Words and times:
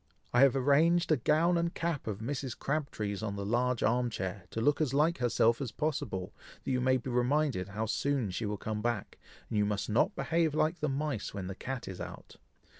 I 0.33 0.39
have 0.41 0.55
arranged 0.55 1.11
a 1.11 1.17
gown 1.17 1.59
and 1.59 1.75
cap 1.75 2.07
of 2.07 2.21
Mrs. 2.21 2.57
Crabtree's 2.57 3.21
on 3.21 3.35
the 3.35 3.45
large 3.45 3.83
arm 3.83 4.09
chair, 4.09 4.45
to 4.49 4.59
look 4.59 4.81
as 4.81 4.95
like 4.95 5.19
herself 5.19 5.61
as 5.61 5.71
possible, 5.71 6.33
that 6.63 6.71
you 6.71 6.81
may 6.81 6.97
be 6.97 7.11
reminded 7.11 7.67
how 7.67 7.85
soon 7.85 8.31
she 8.31 8.47
will 8.47 8.57
come 8.57 8.81
back, 8.81 9.19
and 9.47 9.59
you 9.59 9.63
must 9.63 9.91
not 9.91 10.15
behave 10.15 10.55
like 10.55 10.79
the 10.79 10.89
mice 10.89 11.35
when 11.35 11.45
the 11.45 11.53
cat 11.53 11.87
is 11.87 12.01
out. 12.01 12.37